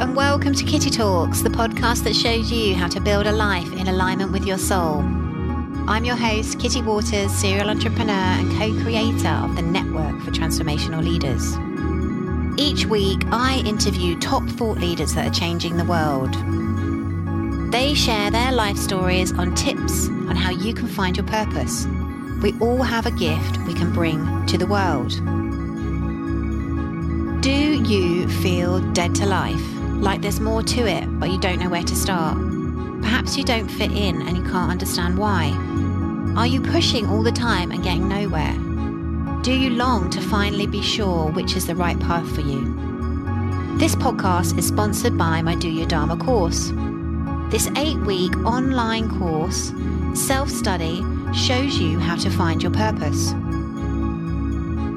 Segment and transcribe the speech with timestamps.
[0.00, 3.70] and welcome to Kitty Talks, the podcast that shows you how to build a life
[3.74, 5.00] in alignment with your soul.
[5.86, 11.04] I'm your host, Kitty Waters, serial entrepreneur and co creator of the Network for Transformational
[11.04, 11.54] Leaders.
[12.58, 16.32] Each week, I interview top thought leaders that are changing the world.
[17.70, 21.86] They share their life stories on tips on how you can find your purpose.
[22.42, 25.10] We all have a gift we can bring to the world.
[27.42, 29.79] Do you feel dead to life?
[30.00, 32.38] Like there's more to it, but you don't know where to start?
[33.02, 35.50] Perhaps you don't fit in and you can't understand why.
[36.36, 38.54] Are you pushing all the time and getting nowhere?
[39.42, 42.74] Do you long to finally be sure which is the right path for you?
[43.78, 46.72] This podcast is sponsored by my Do Your Dharma course.
[47.50, 49.72] This eight week online course,
[50.14, 51.04] self study,
[51.34, 53.34] shows you how to find your purpose.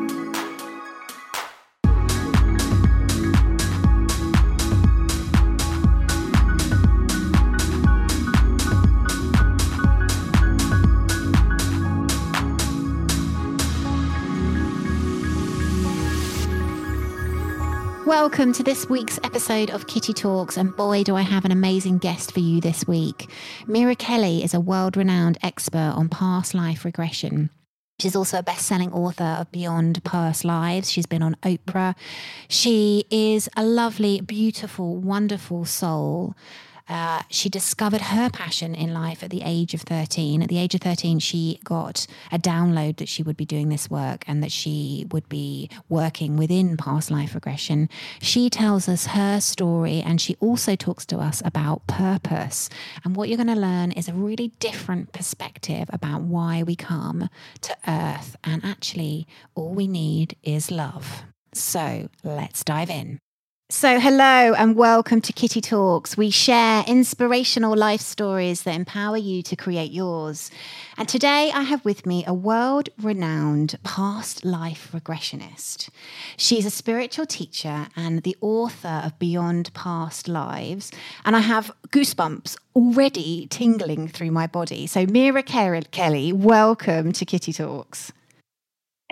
[18.23, 21.97] Welcome to this week's episode of Kitty Talks, and boy, do I have an amazing
[21.97, 23.31] guest for you this week.
[23.67, 27.49] Mira Kelley is a world renowned expert on past life regression.
[27.99, 30.91] She's also a best selling author of Beyond Past Lives.
[30.91, 31.97] She's been on Oprah.
[32.47, 36.35] She is a lovely, beautiful, wonderful soul.
[36.91, 40.43] Uh, she discovered her passion in life at the age of 13.
[40.43, 43.89] At the age of 13, she got a download that she would be doing this
[43.89, 47.89] work and that she would be working within past life regression.
[48.21, 52.69] She tells us her story and she also talks to us about purpose.
[53.05, 57.29] And what you're going to learn is a really different perspective about why we come
[57.61, 58.35] to Earth.
[58.43, 61.23] And actually, all we need is love.
[61.55, 63.21] So let's dive in.
[63.73, 66.17] So, hello and welcome to Kitty Talks.
[66.17, 70.51] We share inspirational life stories that empower you to create yours.
[70.99, 75.89] And today I have with me a world renowned past life regressionist.
[76.37, 80.91] She's a spiritual teacher and the author of Beyond Past Lives.
[81.25, 84.89] And I have goosebumps already tingling through my body.
[84.89, 88.11] So, Mira Kelley, welcome to Kitty Talks.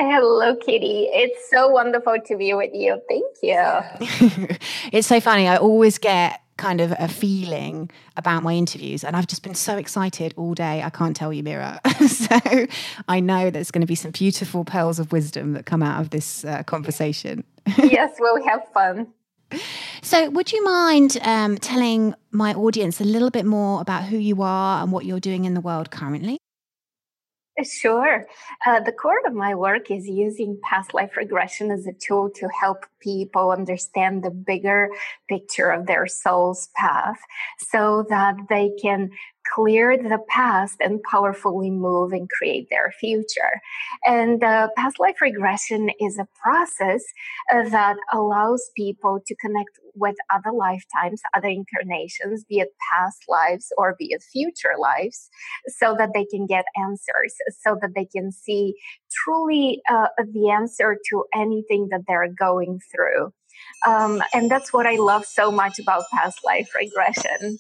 [0.01, 1.09] Hello, Kitty.
[1.11, 3.03] It's so wonderful to be with you.
[3.09, 4.57] Thank you.
[4.93, 5.49] it's so funny.
[5.49, 9.77] I always get kind of a feeling about my interviews, and I've just been so
[9.77, 10.85] excited all day.
[10.85, 11.81] I can't tell you, Mira.
[12.07, 12.39] so
[13.09, 16.11] I know there's going to be some beautiful pearls of wisdom that come out of
[16.11, 17.43] this uh, conversation.
[17.67, 19.09] yes, we'll have fun.
[20.03, 24.43] So, would you mind um, telling my audience a little bit more about who you
[24.43, 26.39] are and what you're doing in the world currently?
[27.65, 28.27] Sure.
[28.67, 32.49] Uh, the core of my work is using past life regression as a tool to
[32.49, 34.89] help people understand the bigger
[35.29, 37.19] picture of their soul's path
[37.59, 39.11] so that they can
[39.55, 43.61] clear the past and powerfully move and create their future.
[44.05, 47.03] And uh, past life regression is a process
[47.53, 53.73] uh, that allows people to connect with other lifetimes, other incarnations, be it past lives
[53.77, 55.29] or be it future lives,
[55.69, 58.75] so that they can get answers, so that they can see
[59.11, 63.33] truly uh, the answer to anything that they're going through.
[63.87, 67.59] Um, and that's what I love so much about past life regression.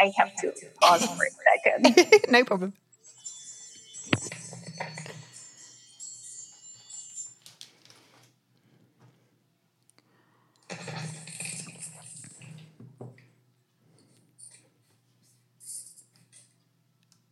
[0.00, 2.22] I have to pause for a second.
[2.30, 2.72] no problem.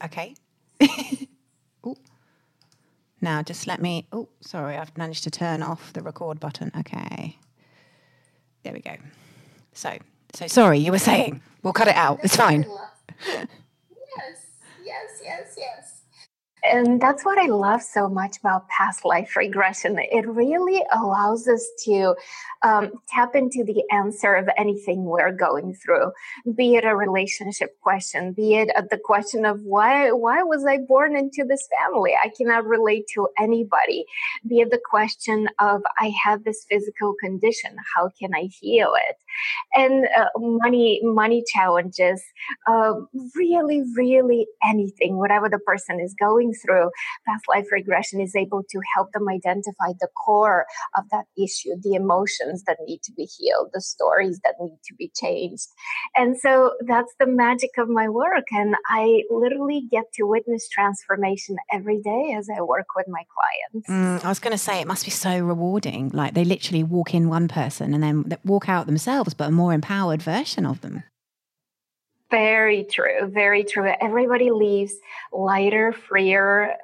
[0.05, 0.35] Okay.
[1.87, 1.97] Ooh.
[3.21, 4.07] Now just let me.
[4.13, 6.71] Oh, sorry, I've managed to turn off the record button.
[6.79, 7.39] Okay.
[8.63, 8.97] There we go.
[9.73, 9.97] So,
[10.33, 11.41] so sorry, you were saying.
[11.63, 12.21] We'll cut it out.
[12.23, 12.67] It's fine.
[13.27, 13.49] yes,
[14.85, 15.94] yes, yes, yes.
[16.65, 19.99] And that's what I love so much about past life regression.
[19.99, 22.15] It really allows us to
[22.63, 26.13] um, tap into the answer of anything we're going through,
[26.57, 31.17] be it a relationship question, be it the question of why why was I born
[31.17, 32.15] into this family?
[32.15, 34.07] I cannot relate to anybody.
[34.49, 39.17] Be it the question of I have this physical condition, how can I heal it?
[39.75, 42.23] And uh, money money challenges
[42.67, 42.95] uh,
[43.35, 46.91] really really anything whatever the person is going through
[47.27, 50.67] past life regression is able to help them identify the core
[50.97, 54.95] of that issue the emotions that need to be healed the stories that need to
[54.95, 55.69] be changed.
[56.17, 61.57] And so that's the magic of my work and i literally get to witness transformation
[61.73, 63.89] every day as i work with my clients.
[63.89, 67.15] Mm, i was going to say it must be so rewarding like they literally walk
[67.15, 71.05] in one person and then walk out themselves but a more empowered version of them.
[72.31, 73.93] Very true very true.
[74.01, 74.95] Everybody leaves
[75.33, 76.75] lighter freer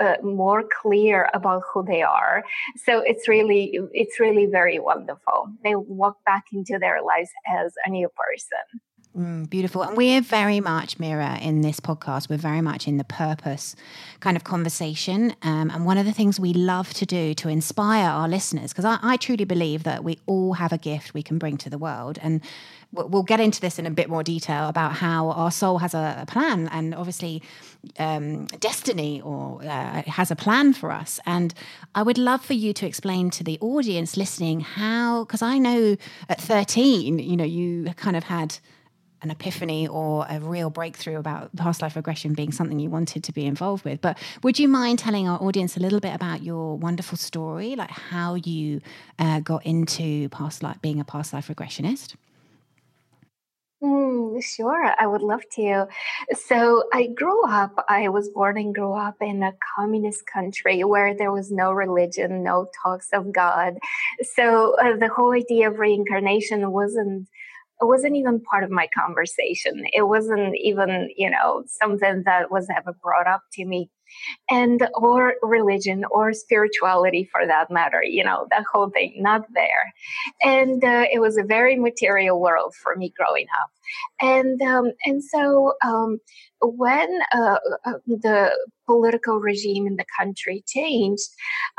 [0.00, 2.42] uh, more clear about who they are.
[2.84, 5.52] So it's really it's really very wonderful.
[5.62, 8.80] They walk back into their lives as a new person
[9.18, 9.82] Mm, beautiful.
[9.82, 13.74] And we're very much, Mira, in this podcast, we're very much in the purpose
[14.20, 15.34] kind of conversation.
[15.42, 18.84] Um, and one of the things we love to do to inspire our listeners, because
[18.84, 21.78] I, I, truly believe that we all have a gift we can bring to the
[21.78, 22.20] world.
[22.22, 22.40] And
[22.92, 26.24] we'll get into this in a bit more detail about how our soul has a,
[26.28, 27.42] plan and obviously
[27.98, 31.18] um, destiny or uh, has a plan for us.
[31.26, 31.52] And
[31.94, 35.96] I would love for you to explain to the audience listening how, because I know
[36.28, 38.58] at 13, you know, you kind of had
[39.22, 43.32] an epiphany or a real breakthrough about past life regression being something you wanted to
[43.32, 44.00] be involved with.
[44.00, 47.90] But would you mind telling our audience a little bit about your wonderful story, like
[47.90, 48.80] how you
[49.18, 52.14] uh, got into past life, being a past life regressionist?
[53.80, 55.86] Mm, sure, I would love to.
[56.32, 61.14] So I grew up, I was born and grew up in a communist country where
[61.14, 63.78] there was no religion, no talks of God.
[64.34, 67.28] So uh, the whole idea of reincarnation wasn't
[67.80, 69.84] it wasn't even part of my conversation.
[69.92, 73.90] It wasn't even, you know, something that was ever brought up to me.
[74.50, 79.92] And or religion or spirituality for that matter, you know, that whole thing, not there.
[80.42, 83.70] And uh, it was a very material world for me growing up.
[84.20, 86.18] And um, and so um,
[86.60, 88.50] when uh, uh, the
[88.86, 91.28] political regime in the country changed,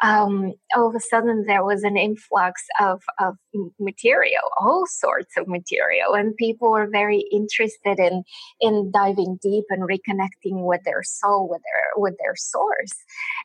[0.04, 3.36] um, all of a sudden there was an influx of, of
[3.80, 8.24] material, all sorts of material, and people were very interested in
[8.62, 12.94] in diving deep and reconnecting with their soul, with their with their source.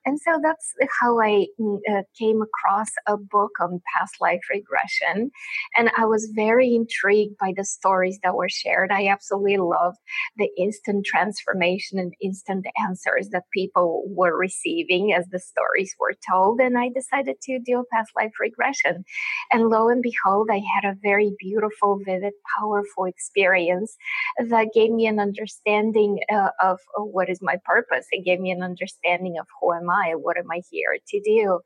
[0.05, 1.47] And so that's how I
[1.91, 5.31] uh, came across a book on past life regression,
[5.77, 8.91] and I was very intrigued by the stories that were shared.
[8.93, 9.99] I absolutely loved
[10.37, 16.61] the instant transformation and instant answers that people were receiving as the stories were told.
[16.61, 19.05] And I decided to do a past life regression.
[19.53, 23.97] And lo and behold, I had a very beautiful, vivid, powerful experience
[24.39, 28.07] that gave me an understanding uh, of, of what is my purpose.
[28.11, 30.15] It gave me an understanding of who am I?
[30.15, 31.61] What am I here to do?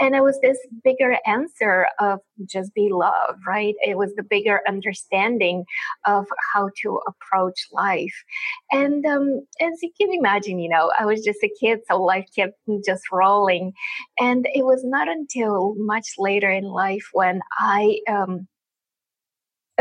[0.00, 4.60] and it was this bigger answer of just be love right it was the bigger
[4.66, 5.64] understanding
[6.06, 8.24] of how to approach life
[8.72, 12.26] and um, as you can imagine you know i was just a kid so life
[12.34, 13.72] kept just rolling
[14.18, 18.48] and it was not until much later in life when i um,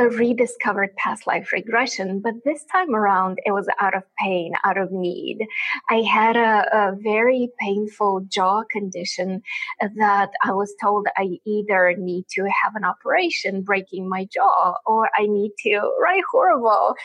[0.04, 4.92] rediscovered past life regression, but this time around it was out of pain, out of
[4.92, 5.46] need.
[5.90, 9.42] I had a, a, very painful jaw condition
[9.80, 15.10] that I was told I either need to have an operation breaking my jaw, or
[15.18, 16.96] I need to, right, horrible,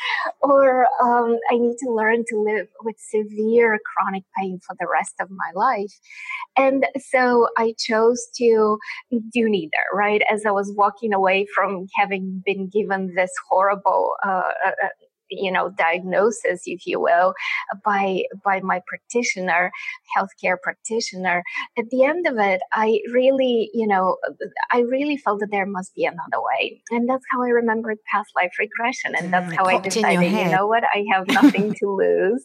[0.40, 5.14] or um, I need to learn to live with severe chronic pain for the rest
[5.20, 5.98] of my life.
[6.56, 8.78] And so I chose to
[9.10, 10.22] do neither, right?
[10.30, 14.88] As I was walking away from having been given given this horrible uh, uh, uh,
[15.30, 17.34] you know diagnosis if you will
[17.84, 19.70] by by my practitioner
[20.16, 21.42] healthcare practitioner.
[21.78, 24.16] At the end of it i really you know
[24.72, 26.82] i really felt that there must be another way.
[26.90, 29.14] And that's how i remembered past life regression.
[29.18, 30.84] And that's mm, how i decided you know what?
[30.84, 32.44] I have nothing to lose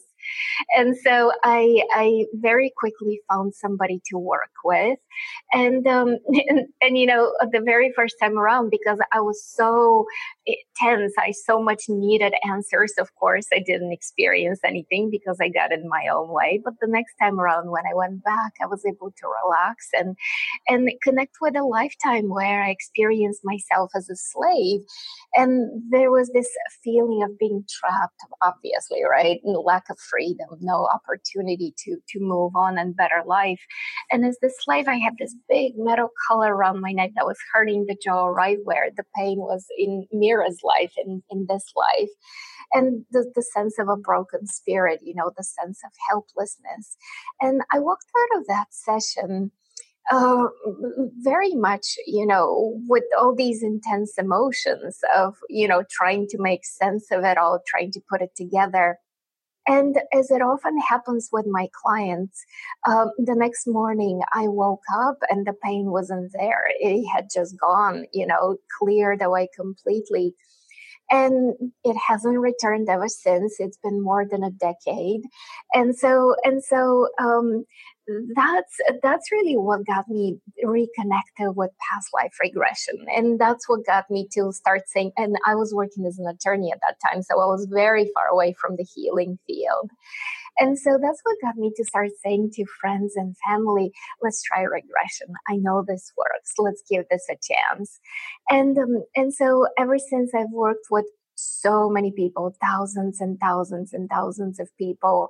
[0.76, 4.98] and so I, I very quickly found somebody to work with.
[5.52, 6.16] And, um,
[6.48, 10.06] and, and, you know, the very first time around, because I was so
[10.76, 12.92] tense, I so much needed answers.
[12.98, 16.60] Of course, I didn't experience anything because I got in my own way.
[16.64, 20.16] But the next time around, when I went back, I was able to relax and,
[20.68, 24.80] and connect with a lifetime where I experienced myself as a slave.
[25.34, 26.48] And there was this
[26.82, 29.40] feeling of being trapped, obviously, right?
[29.44, 33.60] And lack of freedom, no opportunity to to move on and better life.
[34.10, 37.38] And as the slave, I had this big metal collar around my neck that was
[37.52, 42.10] hurting the jaw right where the pain was in Mira's life in, in this life.
[42.72, 46.96] And the, the sense of a broken spirit, you know, the sense of helplessness.
[47.40, 49.50] And I walked out of that session
[50.10, 50.46] uh,
[51.18, 56.64] very much, you know, with all these intense emotions of, you know, trying to make
[56.64, 58.98] sense of it all, trying to put it together.
[59.66, 62.44] And as it often happens with my clients,
[62.88, 66.64] um, the next morning I woke up and the pain wasn't there.
[66.80, 70.34] It had just gone, you know, cleared away completely
[71.10, 73.56] and it hasn't returned ever since.
[73.58, 75.22] It's been more than a decade.
[75.74, 77.64] And so and so um,
[78.34, 82.96] that's that's really what got me reconnected with past life regression.
[83.14, 86.70] And that's what got me to start saying and i was working as an attorney
[86.72, 89.90] at that time so i was very far away from the healing field
[90.60, 94.60] and so that's what got me to start saying to friends and family, let's try
[94.60, 95.28] regression.
[95.48, 96.52] I know this works.
[96.58, 97.98] Let's give this a chance.
[98.50, 103.92] And um, and so ever since I've worked with so many people, thousands and thousands
[103.94, 105.28] and thousands of people,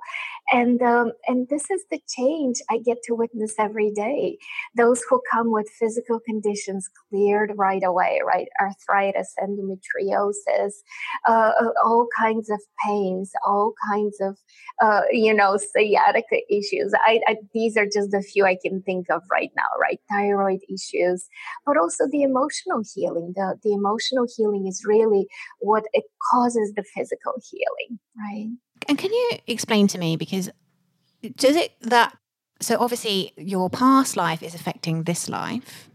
[0.51, 4.37] and um, and this is the change I get to witness every day.
[4.75, 8.47] Those who come with physical conditions cleared right away, right?
[8.59, 10.73] Arthritis, endometriosis,
[11.27, 14.37] uh, uh all kinds of pains, all kinds of
[14.81, 16.93] uh, you know sciatica issues.
[17.05, 19.99] I, I, these are just a few I can think of right now, right?
[20.09, 21.27] Thyroid issues,
[21.65, 23.33] but also the emotional healing.
[23.35, 25.27] The the emotional healing is really
[25.59, 28.49] what it causes the physical healing, right?
[28.87, 30.49] And can you explain to me because
[31.35, 32.17] does it that
[32.61, 35.89] so obviously your past life is affecting this life.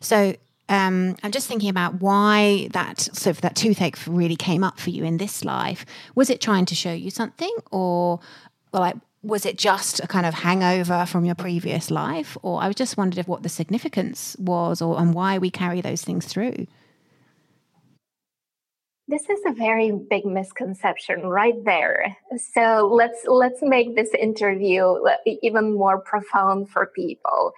[0.00, 0.34] So
[0.68, 5.04] um, I'm just thinking about why that of that toothache really came up for you
[5.04, 5.84] in this life.
[6.14, 8.20] Was it trying to show you something, or,
[8.72, 12.36] or like was it just a kind of hangover from your previous life?
[12.42, 15.80] Or I was just wondered if what the significance was, or and why we carry
[15.80, 16.66] those things through.
[19.06, 22.16] This is a very big misconception right there.
[22.54, 27.52] So let's let's make this interview uh, even more profound for people.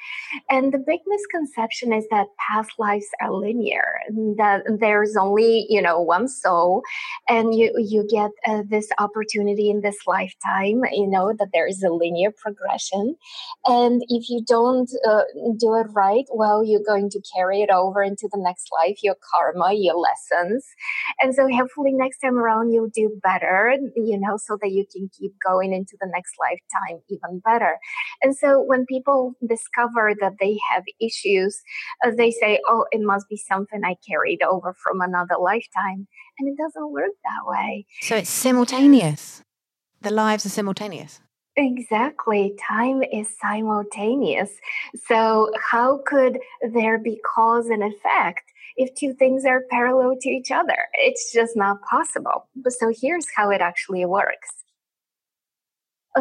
[0.51, 4.01] And the big misconception is that past lives are linear,
[4.39, 6.83] that there's only you know one soul,
[7.29, 10.83] and you you get uh, this opportunity in this lifetime.
[10.91, 13.15] You know that there is a linear progression,
[13.67, 15.23] and if you don't uh,
[15.57, 19.17] do it right, well, you're going to carry it over into the next life, your
[19.31, 20.67] karma, your lessons,
[21.21, 25.09] and so hopefully next time around you'll do better, you know, so that you can
[25.19, 27.79] keep going into the next lifetime even better.
[28.23, 31.61] And so when people discover that they have issues,
[32.05, 36.07] uh, they say, oh, it must be something I carried over from another lifetime.
[36.39, 37.87] And it doesn't work that way.
[38.03, 39.43] So it's simultaneous.
[40.01, 41.21] The lives are simultaneous.
[41.57, 42.55] Exactly.
[42.69, 44.51] Time is simultaneous.
[45.07, 46.39] So, how could
[46.75, 48.43] there be cause and effect
[48.77, 50.89] if two things are parallel to each other.
[50.95, 52.47] It's just not possible.
[52.57, 54.56] But so here's how it actually works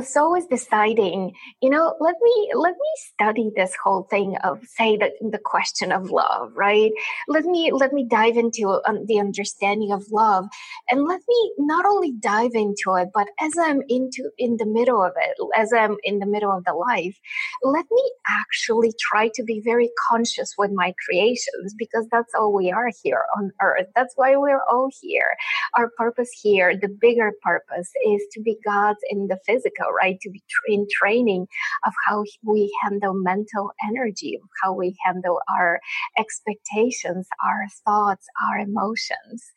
[0.04, 1.34] so is deciding.
[1.62, 5.92] You know let me let me study this whole thing of say that the question
[5.92, 6.92] of love right?
[7.28, 10.46] Let me let me dive into um, the understanding of love.
[10.90, 15.02] And let me not only dive into it but as i'm into in the middle
[15.04, 17.18] of it as i'm in the middle of the life
[17.64, 22.72] let me actually try to be very conscious with my creations because that's all we
[22.72, 23.88] are here on earth.
[23.96, 25.36] That's why we're all here.
[25.76, 30.20] Our purpose here the bigger purpose is to be gods in the physical right?
[30.22, 31.48] To be in training
[31.86, 35.80] of how we handle mental energy, how we handle our
[36.18, 39.52] expectations, our thoughts, our emotions.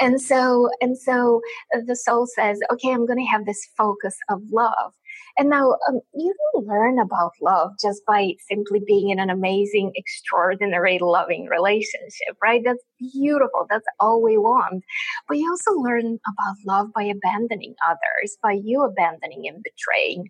[0.00, 1.40] And so, and so
[1.74, 4.92] uh, the soul says, okay, I'm going to have this focus of love.
[5.38, 10.98] And now um, you learn about love just by simply being in an amazing, extraordinary,
[11.00, 12.62] loving relationship, right?
[12.64, 13.66] That's beautiful.
[13.68, 14.84] That's all we want.
[15.28, 20.28] But you also learn about love by abandoning others, by you abandoning and betraying,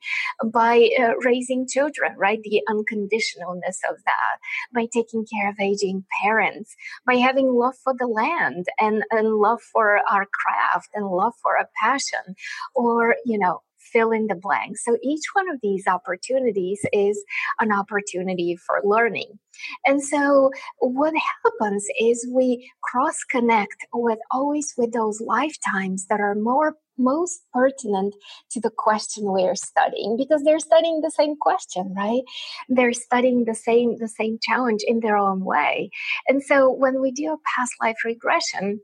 [0.52, 2.40] by uh, raising children, right?
[2.42, 4.38] The unconditionalness of that,
[4.74, 6.74] by taking care of aging parents,
[7.06, 11.56] by having love for the land and, and love for our craft and love for
[11.56, 12.34] a passion,
[12.74, 13.60] or, you know,
[13.92, 14.78] fill in the blank.
[14.78, 17.22] So each one of these opportunities is
[17.60, 19.38] an opportunity for learning.
[19.86, 26.34] And so what happens is we cross connect with always with those lifetimes that are
[26.34, 28.14] more most pertinent
[28.50, 32.22] to the question we're studying because they're studying the same question right
[32.68, 35.90] they're studying the same the same challenge in their own way
[36.28, 38.80] and so when we do a past life regression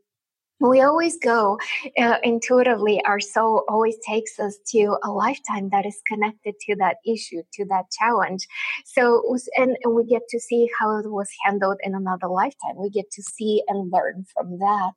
[0.60, 1.58] we always go
[1.98, 6.96] uh, intuitively our soul always takes us to a lifetime that is connected to that
[7.06, 8.46] issue to that challenge.
[8.84, 9.22] So
[9.56, 12.76] and, and we get to see how it was handled in another lifetime.
[12.78, 14.92] We get to see and learn from that.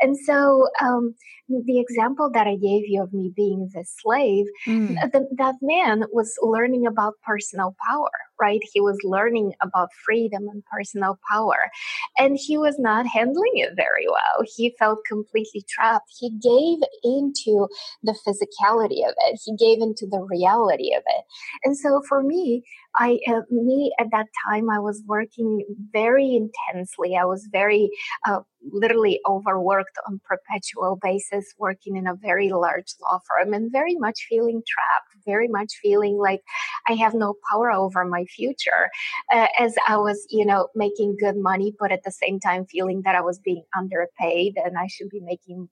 [0.00, 1.14] And so um,
[1.48, 4.88] the example that i gave you of me being the slave mm.
[5.12, 8.10] th- that man was learning about personal power
[8.40, 8.60] right?
[8.72, 11.70] He was learning about freedom and personal power,
[12.18, 14.46] and he was not handling it very well.
[14.56, 16.12] He felt completely trapped.
[16.18, 17.68] He gave into
[18.02, 21.24] the physicality of it, he gave into the reality of it.
[21.64, 22.64] And so for me,
[22.98, 27.16] I, uh, me at that time, I was working very intensely.
[27.16, 27.90] I was very,
[28.26, 28.40] uh,
[28.72, 34.26] literally overworked on perpetual basis, working in a very large law firm and very much
[34.28, 36.42] feeling trapped, very much feeling like
[36.88, 38.90] I have no power over my future
[39.32, 43.02] uh, as I was, you know, making good money, but at the same time feeling
[43.04, 45.68] that I was being underpaid and I should be making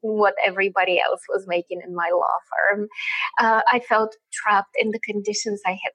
[0.00, 2.88] what everybody else was making in my law firm.
[3.38, 5.92] Uh, I felt trapped in the conditions I had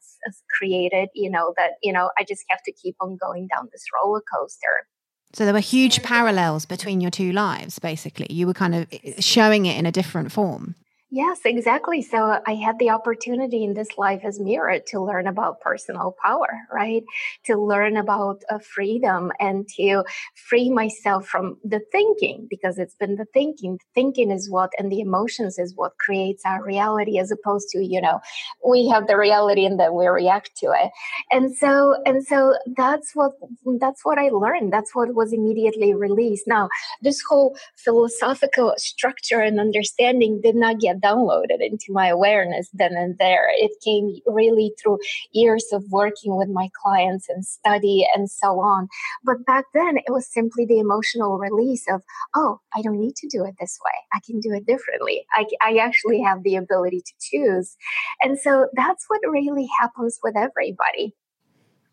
[0.60, 3.84] created, you know, that, you know, I just have to keep on going down this
[3.96, 4.88] roller coaster.
[5.34, 8.28] So there were huge parallels between your two lives, basically.
[8.30, 10.76] You were kind of eh, showing it in a different form.
[11.12, 12.04] Yes, exactly.
[12.04, 16.60] So I had the opportunity in this life as Mira to learn about personal power,
[16.72, 17.04] right?
[17.46, 20.04] To learn about uh, freedom and to
[20.48, 23.80] free myself from the thinking because it's been the thinking.
[23.96, 28.02] Thinking is what, and the emotions is what creates our reality as opposed to, you
[28.02, 28.20] know,
[28.64, 30.92] we have the reality and then we react to it.
[31.32, 33.32] And so, and so that's what,
[33.80, 34.72] that's what I learned.
[34.72, 36.44] That's what was immediately released.
[36.46, 36.70] Now,
[37.02, 43.18] this whole philosophical structure and understanding did not get downloaded into my awareness then and
[43.18, 43.50] there.
[43.54, 45.00] It came really through
[45.32, 48.88] years of working with my clients and study and so on.
[49.24, 52.02] But back then, it was simply the emotional release of,
[52.36, 53.92] oh, I don't need to do it this way.
[54.14, 55.26] I can do it differently.
[55.34, 57.76] I, I actually have the ability to choose.
[58.22, 61.16] And so that's what really happens with everybody.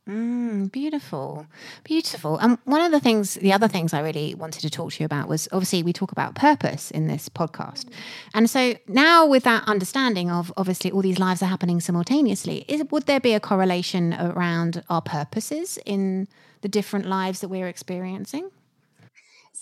[0.08, 1.48] Mm, beautiful,
[1.82, 2.38] beautiful.
[2.38, 5.04] And one of the things, the other things I really wanted to talk to you
[5.04, 7.86] about was obviously we talk about purpose in this podcast.
[8.32, 12.84] And so now, with that understanding of obviously all these lives are happening simultaneously, is,
[12.92, 16.28] would there be a correlation around our purposes in
[16.60, 18.50] the different lives that we're experiencing?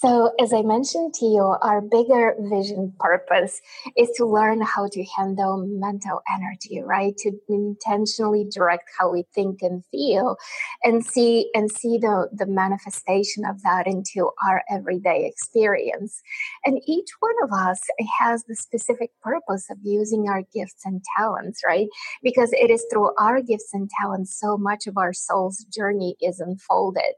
[0.00, 3.60] So, as I mentioned to you, our bigger vision purpose
[3.96, 7.16] is to learn how to handle mental energy, right?
[7.18, 10.36] To intentionally direct how we think and feel
[10.82, 16.22] and see and see the, the manifestation of that into our everyday experience.
[16.64, 17.80] And each one of us
[18.18, 21.86] has the specific purpose of using our gifts and talents, right?
[22.20, 26.40] Because it is through our gifts and talents so much of our soul's journey is
[26.40, 27.14] unfolded.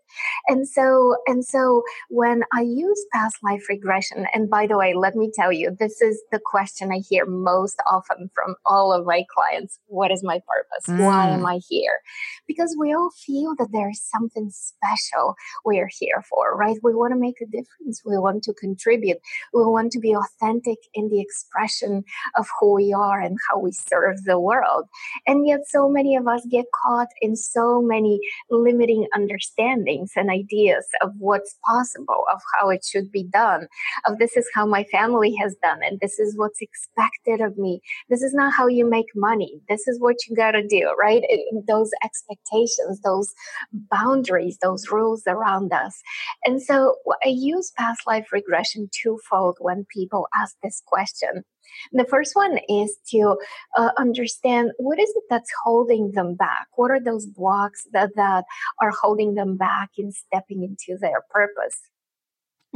[0.47, 4.27] And so, and so when I use past life regression?
[4.35, 7.81] And by the way, let me tell you, this is the question I hear most
[7.91, 10.87] often from all of my clients What is my purpose?
[10.89, 11.05] Mm.
[11.05, 11.55] Why am mm.
[11.55, 12.01] I here?
[12.47, 16.77] Because we all feel that there is something special we're here for, right?
[16.83, 18.03] We want to make a difference.
[18.05, 19.19] We want to contribute.
[19.53, 22.05] We want to be authentic in the expression
[22.37, 24.85] of who we are and how we serve the world.
[25.27, 30.87] And yet, so many of us get caught in so many limiting understandings and ideas
[31.03, 33.69] of what's possible, of how it should be done,
[34.07, 37.81] of this is how my family has done it, this is what's expected of me.
[38.09, 39.61] This is not how you make money.
[39.69, 41.23] This is what you got to do, right?
[41.29, 43.35] It, those expectations, those
[43.73, 46.01] boundaries, those rules around us.
[46.45, 51.45] And so I use past life regression twofold when people ask this question.
[51.93, 53.37] The first one is to
[53.77, 56.69] uh, understand what is it that's holding them back?
[56.77, 58.45] What are those blocks that, that
[58.81, 61.81] are holding them back in stepping into their purpose?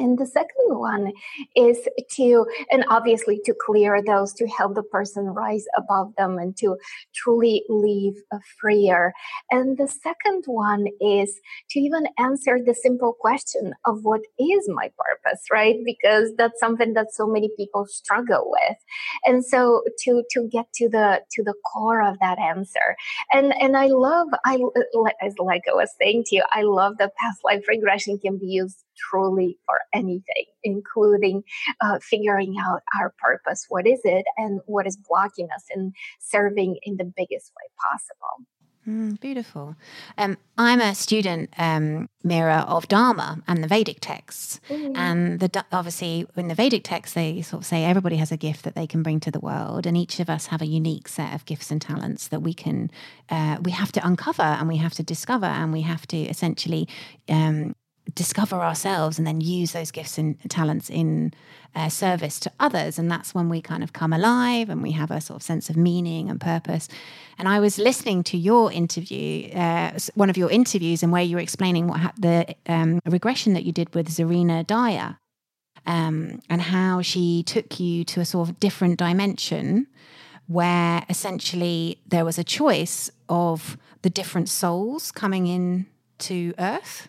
[0.01, 1.13] And the second one
[1.55, 1.79] is
[2.13, 6.77] to, and obviously to clear those, to help the person rise above them and to
[7.15, 8.15] truly live
[8.59, 9.13] freer.
[9.51, 11.39] And the second one is
[11.71, 15.77] to even answer the simple question of what is my purpose, right?
[15.85, 18.79] Because that's something that so many people struggle with.
[19.27, 22.97] And so to, to get to the, to the core of that answer.
[23.33, 24.59] And, and I love, I,
[25.21, 28.47] as like I was saying to you, I love that past life regression can be
[28.47, 31.43] used truly for anything, including
[31.81, 33.67] uh, figuring out our purpose.
[33.69, 38.47] What is it and what is blocking us in serving in the biggest way possible?
[38.89, 39.77] Mm, beautiful.
[40.17, 44.59] Um, I'm a student, um, Mira, of Dharma and the Vedic texts.
[44.71, 44.97] Mm.
[44.97, 48.65] And the, obviously, in the Vedic texts, they sort of say everybody has a gift
[48.65, 51.35] that they can bring to the world, and each of us have a unique set
[51.35, 52.91] of gifts and talents that we can,
[53.29, 56.89] uh, we have to uncover and we have to discover, and we have to essentially
[57.29, 57.75] um,
[58.15, 61.33] discover ourselves and then use those gifts and talents in
[61.75, 62.99] uh, service to others.
[62.99, 65.71] And that's when we kind of come alive and we have a sort of sense
[65.71, 66.89] of meaning and purpose.
[67.39, 71.37] And I was listening to your interview, uh, one of your interviews, and where you
[71.37, 75.19] were explaining what ha- the um, regression that you did with Serena Dyer.
[75.87, 79.87] Um, and how she took you to a sort of different dimension
[80.47, 85.87] where essentially there was a choice of the different souls coming in
[86.19, 87.09] to Earth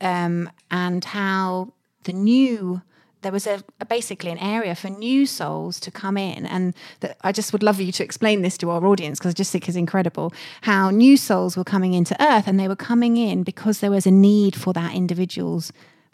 [0.00, 1.72] um, and how
[2.04, 2.82] the new
[3.22, 6.46] there was a, a, basically an area for new souls to come in.
[6.46, 6.74] And
[7.20, 9.68] i just would love you to explain this to our audience because i just think
[9.68, 10.32] it's incredible
[10.62, 14.06] how new souls were coming into earth and they were coming in because there was
[14.06, 15.70] a need for that individual's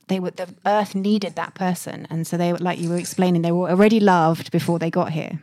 [0.09, 2.07] they were the earth needed that person.
[2.11, 5.43] And so they like you were explaining they were already loved before they got here.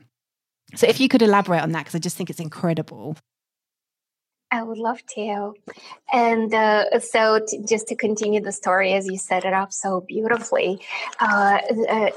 [0.76, 3.18] So if you could elaborate on that because i just think it's incredible
[4.54, 5.56] I would love to.
[6.12, 10.80] And uh, so, just to continue the story as you set it up so beautifully,
[11.20, 11.58] uh,
[11.90, 12.12] uh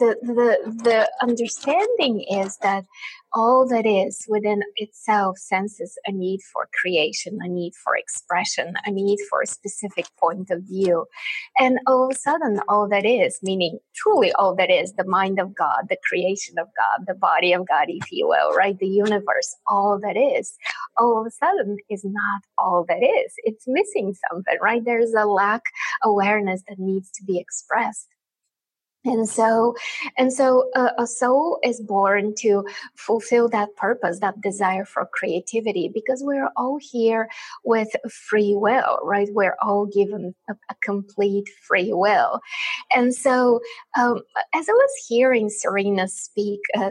[0.00, 2.84] the, the, the understanding is that
[3.32, 8.90] all that is within itself senses a need for creation, a need for expression, a
[8.90, 11.06] need for a specific point of view.
[11.58, 15.38] And all of a sudden, all that is, meaning truly all that is, the mind
[15.38, 18.78] of God, the creation of God, the body of God, if you will, right?
[18.78, 20.56] The universe, all that is,
[20.96, 23.32] all of a sudden is not all that is.
[23.38, 24.84] It's missing something, right?
[24.84, 25.62] There's a lack
[26.02, 28.08] awareness that needs to be expressed
[29.08, 29.74] and so
[30.16, 35.90] and so uh, a soul is born to fulfill that purpose that desire for creativity
[35.92, 37.28] because we're all here
[37.64, 39.28] with free will right?
[39.32, 42.40] We're all given a, a complete free will.
[42.94, 43.60] And so
[43.98, 44.22] um,
[44.54, 46.90] as i was hearing serena speak uh,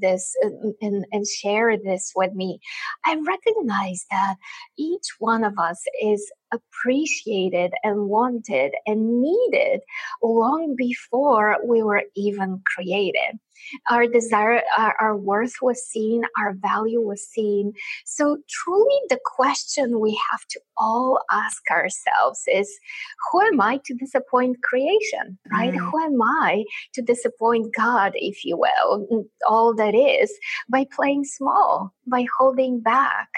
[0.00, 0.48] this uh,
[0.80, 2.60] and, and share this with me
[3.06, 4.36] i recognize that
[4.78, 9.80] each one of us is appreciated and wanted and needed
[10.22, 13.38] long before we were even created
[13.90, 17.72] our desire, our, our worth was seen, our value was seen.
[18.04, 22.70] So, truly, the question we have to all ask ourselves is
[23.30, 25.72] who am I to disappoint creation, right?
[25.72, 25.90] Mm.
[25.90, 30.32] Who am I to disappoint God, if you will, all that is,
[30.68, 33.28] by playing small, by holding back?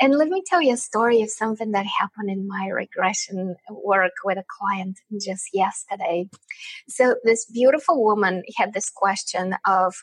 [0.00, 4.12] And let me tell you a story of something that happened in my regression work
[4.24, 6.28] with a client just yesterday.
[6.88, 9.94] So, this beautiful woman had this question of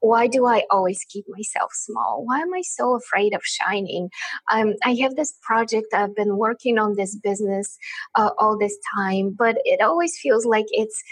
[0.00, 2.22] why do I always keep myself small?
[2.24, 4.10] Why am I so afraid of shining?
[4.52, 7.76] Um, I have this project, I've been working on this business
[8.14, 11.02] uh, all this time, but it always feels like it's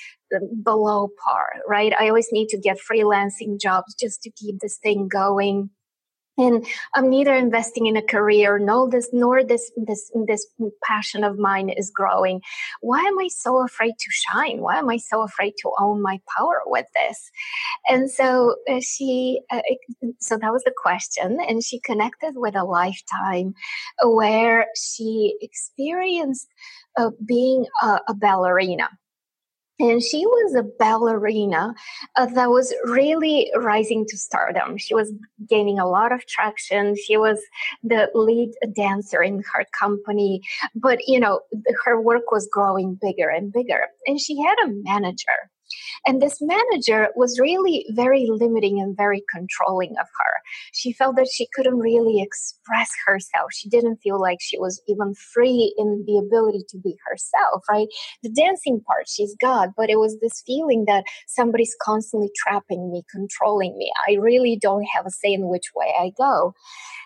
[0.62, 1.92] below par, right?
[1.98, 5.70] I always need to get freelancing jobs just to keep this thing going
[6.38, 10.46] and i'm neither investing in a career nor this nor this this this
[10.84, 12.40] passion of mine is growing.
[12.80, 14.60] Why am i so afraid to shine?
[14.60, 17.30] Why am i so afraid to own my power with this?
[17.88, 19.60] And so uh, she uh,
[20.18, 21.38] so that was the question.
[21.48, 23.54] And she connected with a lifetime
[24.04, 26.48] where she experienced
[26.96, 28.88] uh, being a, a ballerina
[29.78, 31.74] and she was a ballerina
[32.16, 34.78] uh, that was really rising to stardom.
[34.78, 35.12] She was
[35.48, 36.96] gaining a lot of traction.
[36.96, 37.40] She was
[37.82, 40.40] the lead dancer in her company,
[40.74, 41.40] but you know,
[41.84, 43.86] her work was growing bigger and bigger.
[44.06, 45.50] And she had a manager
[46.06, 50.32] and this manager was really very limiting and very controlling of her.
[50.72, 53.52] She felt that she couldn't really express herself.
[53.52, 57.88] She didn't feel like she was even free in the ability to be herself, right?
[58.22, 63.02] The dancing part, she's God, but it was this feeling that somebody's constantly trapping me,
[63.10, 63.92] controlling me.
[64.08, 66.54] I really don't have a say in which way I go.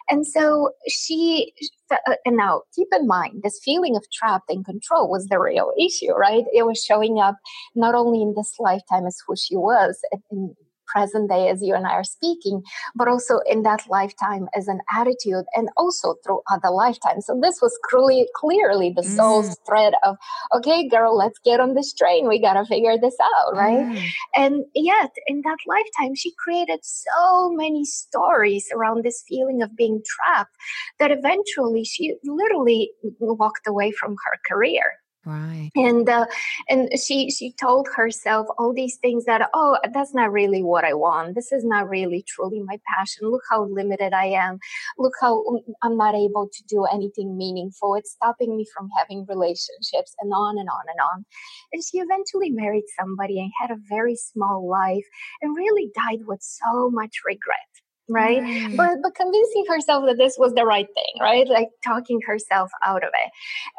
[0.09, 1.53] And so she,
[1.90, 5.73] uh, and now keep in mind, this feeling of trapped and control was the real
[5.79, 6.45] issue, right?
[6.53, 7.37] It was showing up
[7.77, 9.95] not only in this lifetime as who she was
[10.31, 10.55] in,
[10.91, 12.63] present day as you and I are speaking,
[12.95, 17.27] but also in that lifetime as an attitude and also through other lifetimes.
[17.27, 19.57] So this was clearly, clearly the soul's mm.
[19.67, 20.17] thread of,
[20.55, 22.29] okay, girl, let's get on this train.
[22.29, 23.87] We got to figure this out, right?
[23.87, 24.09] Mm.
[24.35, 30.03] And yet in that lifetime, she created so many stories around this feeling of being
[30.07, 30.55] trapped
[30.99, 34.83] that eventually she literally walked away from her career
[35.27, 35.71] Right.
[35.75, 36.25] And uh,
[36.71, 40.95] and she she told herself all these things that oh that's not really what I
[40.95, 41.35] want.
[41.35, 43.29] This is not really truly my passion.
[43.31, 44.59] Look how limited I am.
[44.99, 47.97] Look how um, I'm not able to do anything meaningful.
[47.97, 51.27] It's stopping me from having relationships and on and on and on.
[51.75, 55.05] And she eventually married somebody and had a very small life
[55.43, 57.70] and really died with so much regret
[58.11, 58.77] right mm.
[58.77, 63.05] but but convincing herself that this was the right thing right like talking herself out
[63.05, 63.31] of it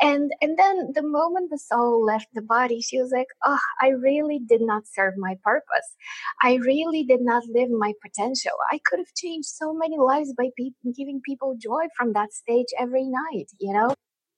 [0.01, 3.89] and and then the moment the soul left the body she was like oh i
[3.89, 5.95] really did not serve my purpose
[6.41, 10.49] i really did not live my potential i could have changed so many lives by
[10.57, 13.93] pe- giving people joy from that stage every night you know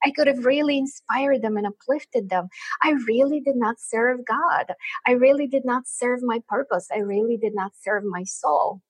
[0.06, 2.50] I could have really inspired them and uplifted them.
[2.82, 4.74] I really did not serve God.
[5.08, 6.88] I really did not serve my purpose.
[6.94, 8.82] I really did not serve my soul.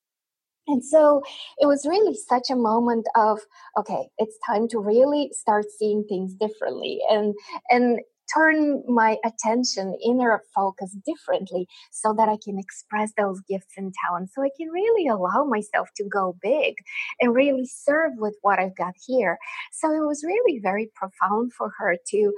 [0.67, 1.21] And so
[1.59, 3.39] it was really such a moment of,
[3.77, 7.35] okay, it's time to really start seeing things differently and
[7.69, 7.99] and
[8.33, 14.33] turn my attention, inner focus differently so that I can express those gifts and talents.
[14.35, 16.75] So I can really allow myself to go big
[17.19, 19.37] and really serve with what I've got here.
[19.71, 22.33] So it was really very profound for her to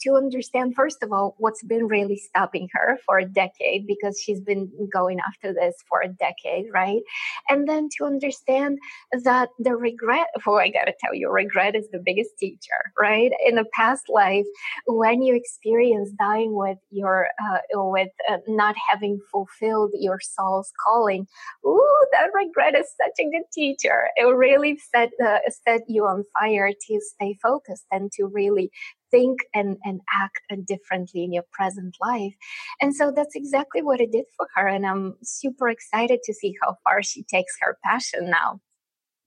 [0.00, 4.40] to understand, first of all, what's been really stopping her for a decade because she's
[4.40, 7.00] been going after this for a decade, right?
[7.48, 8.78] And then to understand
[9.24, 13.32] that the regret, oh, I gotta tell you, regret is the biggest teacher, right?
[13.46, 14.46] In a past life,
[14.86, 21.26] when you experience dying with your, uh, with uh, not having fulfilled your soul's calling,
[21.66, 24.08] ooh, that regret is such a good teacher.
[24.16, 28.70] It really set, uh, set you on fire to stay focused and to really
[29.10, 32.34] think and, and act differently in your present life.
[32.80, 34.66] And so that's exactly what it did for her.
[34.66, 38.60] And I'm super excited to see how far she takes her passion now.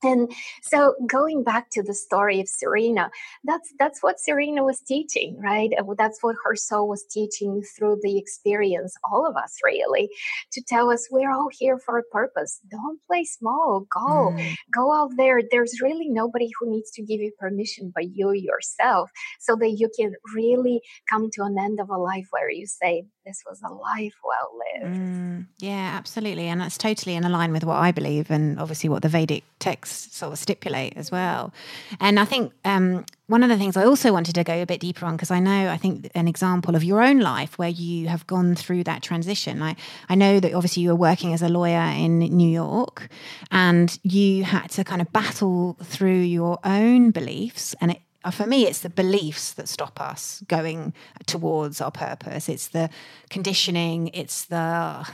[0.03, 3.09] And so going back to the story of Serena,
[3.43, 5.71] that's that's what Serena was teaching, right?
[5.97, 10.09] That's what her soul was teaching through the experience, all of us really,
[10.51, 12.59] to tell us we're all here for a purpose.
[12.69, 13.87] Don't play small.
[13.91, 14.33] Go.
[14.35, 14.55] Mm.
[14.73, 15.41] Go out there.
[15.49, 19.89] There's really nobody who needs to give you permission but you yourself so that you
[19.97, 23.71] can really come to an end of a life where you say, this was a
[23.71, 24.95] life well lived.
[24.95, 26.47] Mm, yeah, absolutely.
[26.47, 30.17] And that's totally in line with what I believe and obviously what the Vedic texts
[30.17, 31.53] sort of stipulate as well.
[32.01, 34.81] And I think um, one of the things I also wanted to go a bit
[34.81, 38.07] deeper on, because I know, I think an example of your own life where you
[38.09, 39.61] have gone through that transition.
[39.61, 39.75] I,
[40.09, 43.09] I know that obviously you were working as a lawyer in New York
[43.51, 48.67] and you had to kind of battle through your own beliefs and it for me,
[48.67, 50.93] it's the beliefs that stop us going
[51.25, 52.49] towards our purpose.
[52.49, 52.89] It's the
[53.29, 54.09] conditioning.
[54.13, 55.07] It's the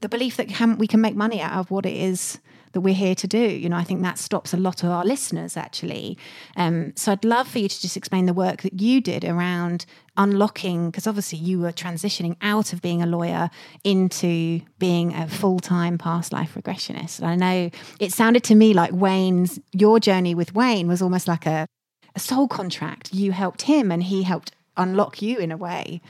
[0.00, 2.38] the belief that can, we can make money out of what it is
[2.72, 3.38] that we're here to do.
[3.38, 6.18] You know, I think that stops a lot of our listeners actually.
[6.56, 9.86] Um, so I'd love for you to just explain the work that you did around
[10.18, 13.48] unlocking, because obviously you were transitioning out of being a lawyer
[13.84, 17.20] into being a full time past life regressionist.
[17.20, 21.26] And I know it sounded to me like Wayne's, your journey with Wayne was almost
[21.26, 21.66] like a
[22.16, 23.12] a soul contract.
[23.12, 26.00] You helped him and he helped unlock you in a way.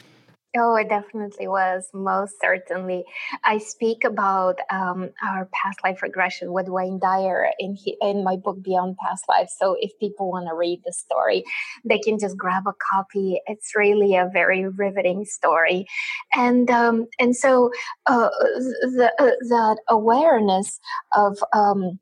[0.58, 3.04] Oh, it definitely was, most certainly.
[3.44, 8.36] I speak about um, our past life regression with Wayne Dyer in he, in my
[8.36, 9.50] book Beyond Past Life.
[9.54, 11.44] So if people want to read the story,
[11.84, 13.38] they can just grab a copy.
[13.46, 15.86] It's really a very riveting story,
[16.34, 17.70] and um, and so
[18.06, 20.80] uh, the, uh, that awareness
[21.14, 21.98] of um,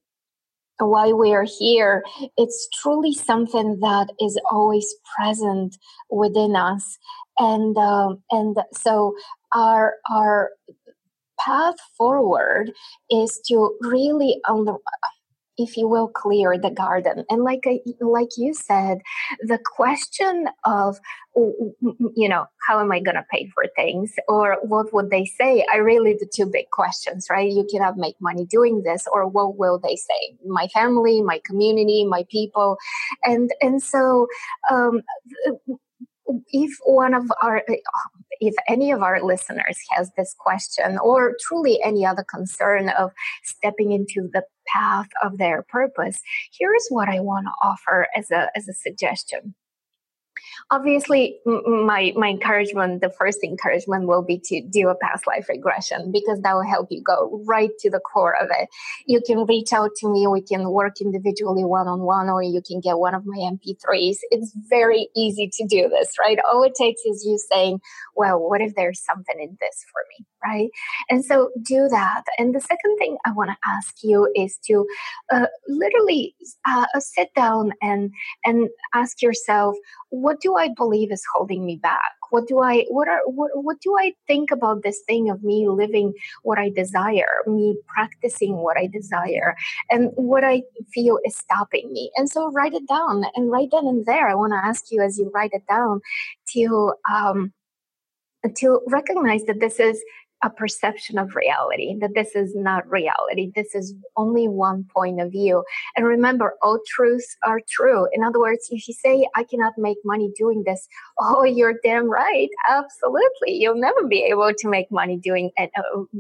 [0.79, 2.03] why we are here,
[2.37, 5.77] it's truly something that is always present
[6.11, 6.99] within us.
[7.39, 9.15] And um, and so
[9.55, 10.51] our our
[11.39, 12.73] path forward
[13.11, 14.75] is to really under,
[15.57, 17.25] if you will, clear the garden.
[17.31, 17.65] And like
[18.01, 18.99] like you said,
[19.41, 20.99] the question of
[21.35, 25.65] you know how am I going to pay for things or what would they say?
[25.73, 27.51] I really the two big questions, right?
[27.51, 30.37] You cannot make money doing this, or what will they say?
[30.47, 32.77] My family, my community, my people,
[33.25, 34.27] and and so.
[34.71, 35.03] Um,
[36.49, 37.63] if one of our
[38.41, 43.11] if any of our listeners has this question or truly any other concern of
[43.43, 46.21] stepping into the path of their purpose,
[46.59, 49.55] here's what I want to offer as a, as a suggestion
[50.71, 56.11] obviously my my encouragement the first encouragement will be to do a past life regression
[56.13, 58.69] because that will help you go right to the core of it.
[59.07, 62.99] You can reach out to me we can work individually one-on-one or you can get
[62.99, 66.39] one of my mp3s it's very easy to do this right?
[66.51, 67.81] All it takes is you saying
[68.17, 70.27] well what if there's something in this for me?
[70.45, 70.71] Right?
[71.09, 72.25] And so do that.
[72.39, 74.87] And the second thing i want to ask you is to
[75.33, 76.35] uh, literally
[76.67, 78.11] uh, sit down and
[78.45, 79.77] and ask yourself
[80.11, 82.13] what do I believe is holding me back?
[82.31, 85.69] What do I what are what, what do I think about this thing of me
[85.69, 89.57] living what I desire, me practicing what I desire,
[89.91, 92.11] and what I feel is stopping me?
[92.17, 95.03] And so write it down, and right then and there, I want to ask you
[95.03, 96.01] as you write it down
[96.55, 97.53] to um,
[98.57, 100.03] to recognize that this is
[100.45, 103.51] a perception of reality, that this is not reality.
[103.55, 105.65] This is only one point of view.
[105.97, 108.07] And remember, all truths are true.
[108.13, 110.87] In other words, if you say, I cannot make money doing this,
[111.19, 112.49] oh, you're damn right.
[112.69, 113.55] Absolutely.
[113.55, 115.69] You'll never be able to make money doing uh,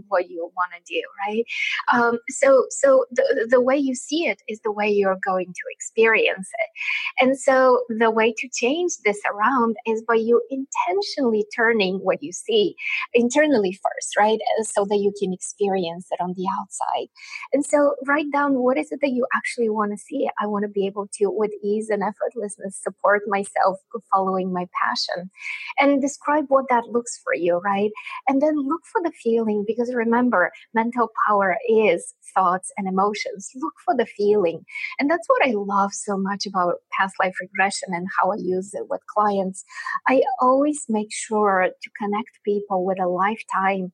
[0.09, 1.44] what you want to do, right?
[1.92, 5.62] Um, so, so the, the way you see it is the way you're going to
[5.70, 7.24] experience it.
[7.24, 12.33] And so the way to change this around is by you intentionally turning what you
[12.33, 12.74] see
[13.14, 14.38] internally first right?
[14.59, 17.09] Uh, so that you can experience it on the outside.
[17.52, 20.28] And so write down what is it that you actually want to see.
[20.40, 23.78] I want to be able to, with ease and effortlessness, support myself
[24.12, 25.30] following my passion
[25.78, 27.90] and describe what that looks for you, right?
[28.28, 33.50] And then look for the feeling because remember, mental power is thoughts and emotions.
[33.54, 34.64] Look for the feeling.
[34.98, 38.74] And that's what I love so much about past life regression and how I use
[38.74, 39.64] it with clients.
[40.08, 43.92] I always make sure to connect people with a lifetime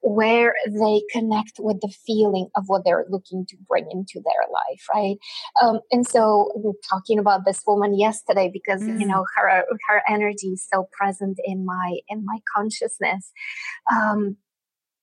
[0.00, 4.86] where they connect with the feeling of what they're looking to bring into their life,
[4.92, 5.16] right?
[5.60, 9.00] Um, and so, we talking about this woman yesterday because mm.
[9.00, 13.32] you know her her energy is so present in my in my consciousness.
[13.90, 14.36] Um,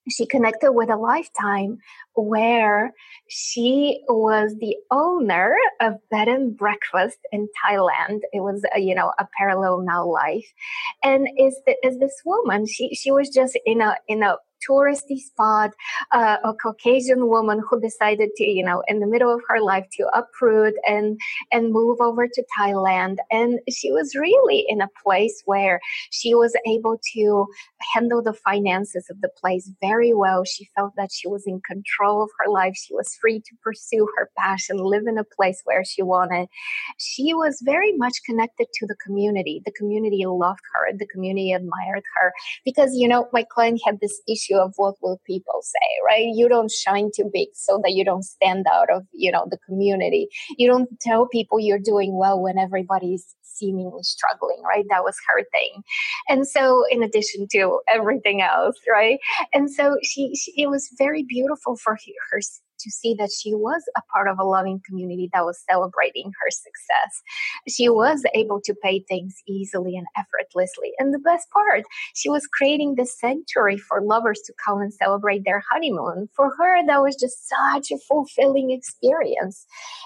[0.09, 1.77] she connected with a lifetime
[2.13, 2.93] where
[3.27, 8.21] she was the owner of bed and breakfast in Thailand.
[8.33, 10.51] It was, a, you know, a parallel now life,
[11.03, 12.65] and is is this woman?
[12.65, 15.71] She she was just in a in a touristy spot,
[16.11, 19.85] uh, a Caucasian woman who decided to, you know, in the middle of her life
[19.93, 21.19] to uproot and
[21.51, 23.17] and move over to Thailand.
[23.31, 25.79] And she was really in a place where
[26.11, 27.47] she was able to
[27.93, 30.43] handle the finances of the place very well.
[30.43, 32.75] She felt that she was in control of her life.
[32.75, 36.47] She was free to pursue her passion, live in a place where she wanted.
[36.97, 39.61] She was very much connected to the community.
[39.65, 40.97] The community loved her.
[40.97, 42.33] The community admired her
[42.65, 46.25] because, you know, my client had this issue of what will people say, right?
[46.25, 49.57] You don't shine too big so that you don't stand out of, you know, the
[49.67, 50.27] community.
[50.57, 54.85] You don't tell people you're doing well when everybody's seemingly struggling, right?
[54.89, 55.83] That was her thing.
[56.27, 59.19] And so, in addition to everything else, right?
[59.53, 61.97] And so she, she it was very beautiful for
[62.31, 62.41] her
[62.79, 66.49] to see that she was a part of a loving community that was celebrating her
[66.49, 67.21] success.
[67.67, 70.93] She was able to pay things easily and effortlessly.
[70.99, 71.83] And the best part,
[72.15, 76.29] she was creating this sanctuary for lovers to come and celebrate their honeymoon.
[76.35, 79.65] For her, that was just such a fulfilling experience.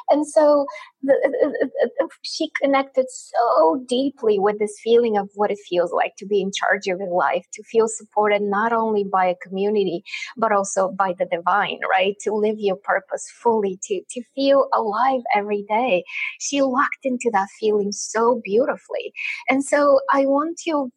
[0.10, 0.66] And so
[1.02, 5.92] the, uh, uh, uh, she connected so deeply with this feeling of what it feels
[5.92, 9.36] like to be in charge of your life, to feel supported not only by a
[9.36, 10.04] community,
[10.38, 12.16] but also by the divine, right?
[12.22, 16.04] To live your purpose fully, to, to feel alive every day.
[16.40, 19.14] She locked into that feeling so beautifully.
[19.50, 20.92] And so I want to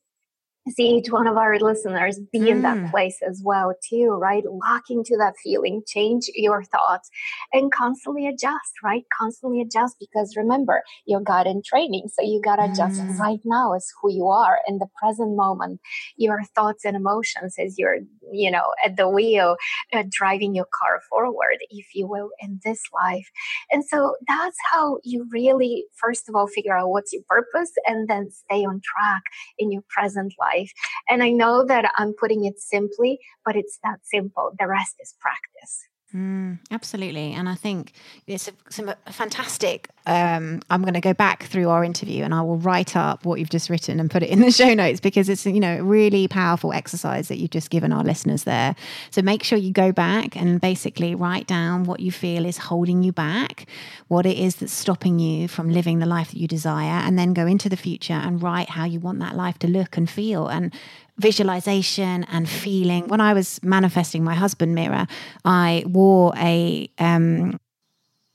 [0.74, 2.48] see each one of our listeners be mm.
[2.48, 2.90] in that mm.
[2.90, 7.08] place as well too right lock into that feeling change your thoughts
[7.52, 12.56] and constantly adjust right constantly adjust because remember you're God in training so you got
[12.56, 13.18] to adjust mm.
[13.18, 15.80] right now as who you are in the present moment
[16.16, 17.98] your thoughts and emotions as you're
[18.32, 19.56] you know at the wheel
[19.92, 23.28] uh, driving your car forward if you will in this life
[23.70, 28.08] and so that's how you really first of all figure out what's your purpose and
[28.08, 29.22] then stay on track
[29.58, 30.72] in your present life life.
[31.08, 34.52] And I know that I'm putting it simply, but it's that simple.
[34.58, 35.86] The rest is practice.
[36.16, 37.34] Mm, absolutely.
[37.34, 37.92] And I think
[38.26, 39.90] it's a, some fantastic.
[40.06, 43.38] Um, I'm going to go back through our interview and I will write up what
[43.38, 45.82] you've just written and put it in the show notes because it's, you know, a
[45.82, 48.74] really powerful exercise that you've just given our listeners there.
[49.10, 53.02] So make sure you go back and basically write down what you feel is holding
[53.02, 53.66] you back,
[54.08, 57.34] what it is that's stopping you from living the life that you desire, and then
[57.34, 60.46] go into the future and write how you want that life to look and feel.
[60.48, 60.72] And
[61.18, 63.08] visualization and feeling.
[63.08, 65.06] When I was manifesting my husband, Mira,
[65.44, 67.58] I wore a, um,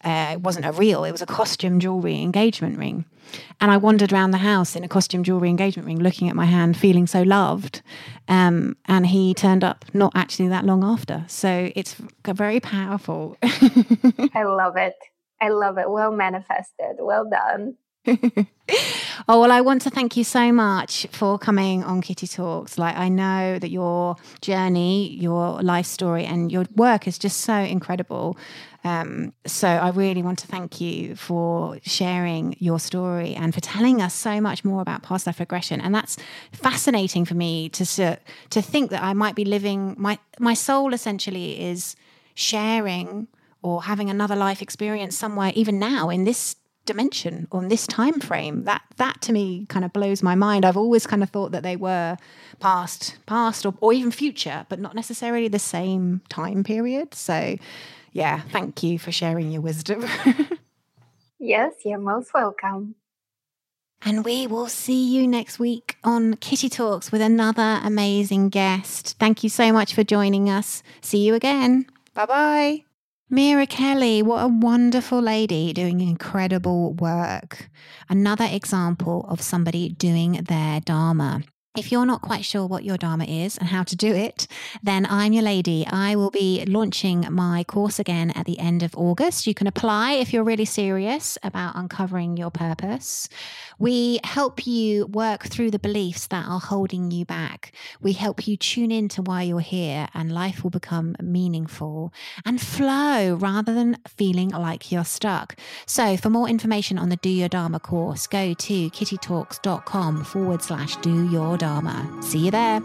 [0.03, 3.05] uh, it wasn't a real, it was a costume jewelry engagement ring.
[3.61, 6.45] And I wandered around the house in a costume jewelry engagement ring, looking at my
[6.45, 7.81] hand, feeling so loved.
[8.27, 11.23] Um, and he turned up not actually that long after.
[11.27, 13.37] So it's very powerful.
[13.43, 14.95] I love it.
[15.39, 15.89] I love it.
[15.89, 16.97] Well manifested.
[16.99, 17.75] Well done.
[18.07, 22.79] oh well i want to thank you so much for coming on kitty talks.
[22.79, 27.55] Like i know that your journey your life story and your work is just so
[27.55, 28.37] incredible.
[28.83, 34.01] Um, so i really want to thank you for sharing your story and for telling
[34.01, 35.79] us so much more about past life regression.
[35.79, 36.17] And that's
[36.53, 37.85] fascinating for me to
[38.49, 41.95] to think that i might be living my my soul essentially is
[42.33, 43.27] sharing
[43.61, 46.55] or having another life experience somewhere even now in this
[46.85, 50.77] dimension on this time frame that that to me kind of blows my mind i've
[50.77, 52.17] always kind of thought that they were
[52.59, 57.55] past past or, or even future but not necessarily the same time period so
[58.13, 60.03] yeah thank you for sharing your wisdom
[61.39, 62.95] yes you're most welcome
[64.03, 69.15] and we will see you next week on Kitty Talks with another amazing guest.
[69.19, 70.81] Thank you so much for joining us.
[71.01, 71.85] See you again.
[72.15, 72.83] Bye bye.
[73.33, 77.69] Mira Kelley, what a wonderful lady doing incredible work.
[78.09, 81.41] Another example of somebody doing their Dharma.
[81.77, 84.45] If you're not quite sure what your Dharma is and how to do it,
[84.83, 85.87] then I'm your lady.
[85.89, 89.47] I will be launching my course again at the end of August.
[89.47, 93.29] You can apply if you're really serious about uncovering your purpose.
[93.79, 97.71] We help you work through the beliefs that are holding you back.
[98.01, 102.13] We help you tune into why you're here, and life will become meaningful
[102.45, 105.55] and flow rather than feeling like you're stuck.
[105.85, 110.97] So, for more information on the Do Your Dharma course, go to kittytalks.com forward slash
[110.97, 112.09] do your Dharma.
[112.23, 112.79] See you there.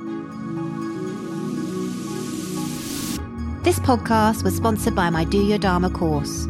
[3.64, 6.46] This podcast was sponsored by my Do Your Dharma course.